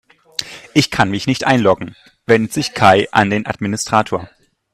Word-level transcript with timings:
"Ich 0.73 0.89
kann 0.89 1.11
mich 1.11 1.27
nicht 1.27 1.43
einloggen", 1.43 1.95
wendet 2.25 2.53
sich 2.53 2.73
Kai 2.73 3.07
an 3.11 3.29
den 3.29 3.45
Administrator. 3.45 4.31